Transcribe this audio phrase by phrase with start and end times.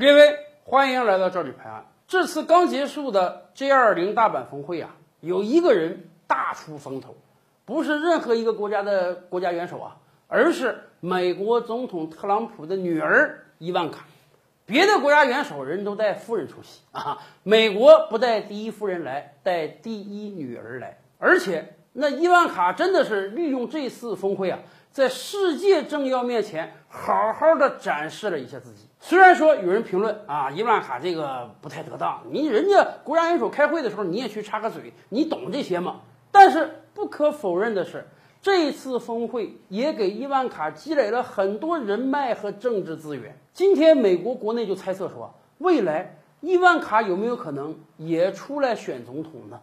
[0.00, 1.84] 列位，欢迎来到这里拍案。
[2.08, 7.16] 这次刚结束的 G 二零大阪峰会啊，有一个人大出风头，
[7.66, 14.06] 不是任何一个国家的国家元首啊，而是美国总统特朗普的女儿伊万卡。
[14.64, 24.60] 别的国家元首人都带夫人出席啊，美国不带第一夫人来，带第一女儿来，而且那伊万卡真的是利用这次峰会啊，
[24.90, 28.88] 在世界政要面前好好的展示了一下自己。
[28.98, 36.00] 虽然说有人评论啊，伊万卡这个不太得当，你人家国家元首开会的时候你也去插个嘴，你懂这些吗？
[36.32, 38.06] 但是不可否认的是，
[38.42, 43.38] 这次峰会也给伊万卡积累了很多人脉和政治资源。
[43.52, 49.60] 今天美国国内就猜测说，未来伊万卡有没有可能也出来选总统呢？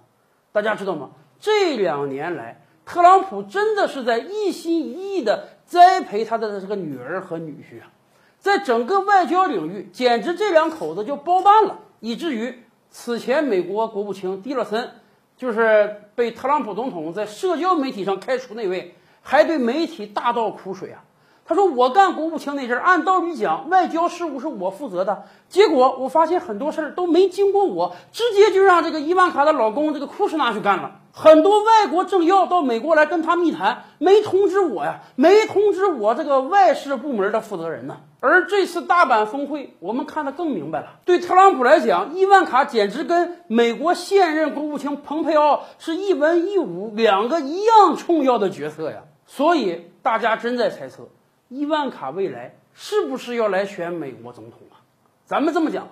[0.52, 1.12] 大家知道吗？
[1.39, 7.91] 这两年来，特朗普真的是在一心一意的栽培他的这个女儿和女婿啊，
[8.39, 14.89] 在整个外交领域，简直这两口子就包办了，以至于此前美国国务卿蒂勒森，
[15.35, 21.03] 就是被特朗普总统在社交媒体上开除那位，还对媒体大倒苦水啊。
[21.48, 25.23] 他说：“我干国务卿那阵儿，按道理讲，外交事务是我负责的。
[25.48, 31.00] 结果我发现很多事儿都没经过我，直接就让这个伊万卡的老公这个库什纳去干了。
[31.14, 37.95] 很多外国政要到美国来跟他密谈，没通知我呀，没通知我这个外事部门的负责人呢。
[38.20, 41.00] 而这次大阪峰会，我们看得更明白了。
[41.06, 48.98] 对特朗普来讲，伊万卡简直跟美国现任国务卿蓬佩奥是一文一武两个一样重要的角色呀。
[49.25, 51.08] 所以大家真在猜测。”
[51.50, 54.84] 伊万卡未来是不是要来选美国总统啊？
[55.26, 55.88] 咱们这么讲，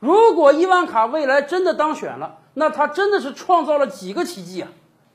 [0.00, 4.68] 如果伊万卡未来真的当选了，那他真的是创造了几个奇迹啊！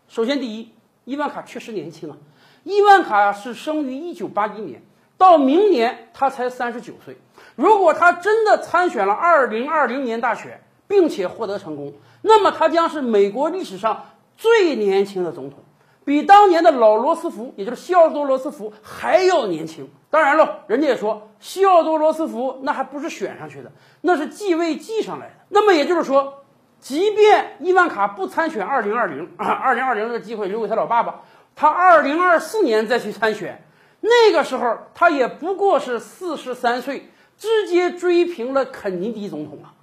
[0.07, 0.71] 首先，第一，
[1.05, 2.17] 伊万卡确实年轻啊。
[2.63, 4.81] 伊万卡是生于一九八一年，
[5.17, 7.17] 到明年他才三十九岁。
[7.55, 14.05] 如果他真的参选了二零二零年大选，并且获得成功，那么他将是美国历史上
[14.37, 15.59] 最年轻的总统。
[16.05, 19.89] 比当年的老罗斯福，也就是西奥多·罗斯福还要年轻。
[20.09, 23.71] 当然了，人家也说西奥多·罗斯福那还不是选上去的，
[24.01, 25.33] 那是继位继上来的。
[25.49, 26.43] 那么也就是说，
[26.79, 31.21] 即便伊万卡不参选2020啊，2020的机会留给他老爸爸，
[31.55, 33.63] 他2024年再去参选，
[34.01, 39.73] 那个时候他也不过是四十三岁，直接追平了肯尼迪总统啊。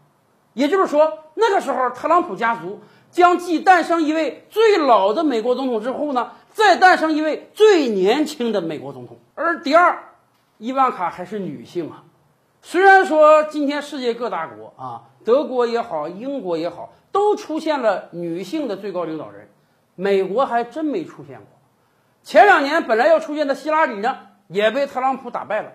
[0.52, 2.80] 也就是说，那个时候特朗普家族。
[3.10, 9.18] 将继诞生一位最老的美国总统之后呢，再诞生一位最年轻的美国总统。
[9.34, 9.98] 而第二，
[10.58, 12.04] 伊万卡还是女性啊。
[12.62, 19.48] 虽然说今天世界各大国啊，德国也好，英国也好，都出现了女性的最高领导人，
[19.96, 21.46] 美国还真没出现过。
[22.22, 25.72] 前两年本来要出现的希拉里呢，也被特朗普打败了。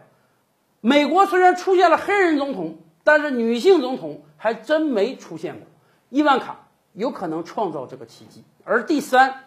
[0.80, 5.68] 美国虽然出现了黑人总统，但是女性总统还真没出现过。
[6.10, 6.65] 伊万卡。
[6.96, 8.44] 有可能创造这个奇迹。
[8.64, 9.44] 而第三，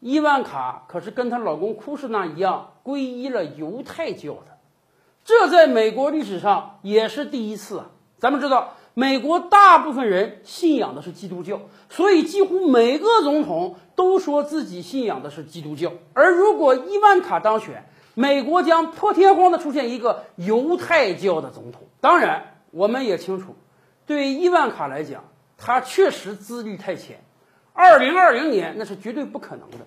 [0.00, 4.58] 伊万卡可是跟她老公库什纳一样皈依了犹太教的，
[5.24, 7.86] 这在美国历史上也是第一次啊。
[8.18, 15.92] 咱们知道，美国大部分人信仰的是基督教，所以几乎每个总统都说自己信仰的是基督教。
[16.14, 17.84] 而如果伊万卡当选，
[18.14, 21.82] 美国将破天荒的出现一个犹太教的总统。
[22.00, 23.56] 当然，我们也清楚，
[24.06, 25.24] 对伊万卡来讲。
[25.64, 27.22] 他确实资历太浅，
[27.72, 29.78] 二零二零年那是绝对不可能的，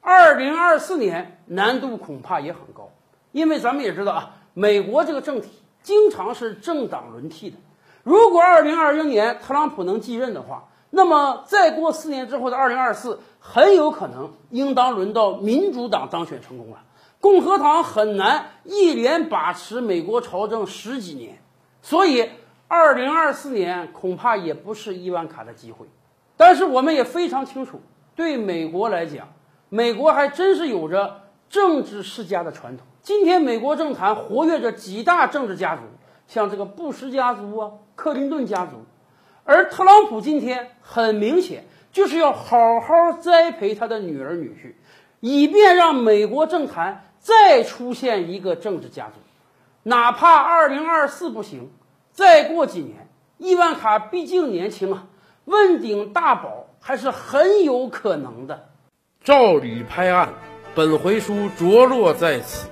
[0.00, 2.90] 二零二四年难度恐怕也很高，
[3.32, 5.50] 因为咱们也知道啊，美国这个政体
[5.82, 7.58] 经常是政党轮替的。
[8.04, 16.82] 如果二零二零年特朗普能继任的话，那么再过四年之后的二零二四，很有可能应当轮到民主党当选成功了，
[17.20, 21.38] 共和党很难一连把持美国朝政十几年，
[21.82, 22.30] 所以。
[22.68, 25.86] 二零二四年恐怕也不是伊万卡的机会，
[26.36, 27.80] 但是我们也非常清楚，
[28.14, 29.26] 对美国来讲，
[29.70, 32.86] 美国还真是有着政治世家的传统。
[33.00, 35.82] 今天美国政坛活跃着几大政治家族，
[36.26, 38.84] 像这个布什家族啊、克林顿家族，
[39.44, 44.74] 而特朗普今天很明显就是要好好栽培他的女儿女婿，
[45.20, 49.14] 以便让美国政坛再出现一个政治家族，
[49.84, 51.70] 哪怕二零二四不行。
[52.12, 53.08] 再过几年，
[53.38, 55.06] 亿万卡毕竟年轻啊，
[55.44, 58.70] 问鼎大宝还是很有可能的。
[59.22, 60.34] 照理拍案，
[60.74, 62.68] 本回书着落在此。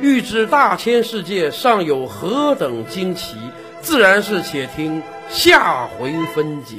[0.00, 3.36] 欲知大千世界尚有何等惊奇，
[3.80, 6.76] 自然是且听下回分解。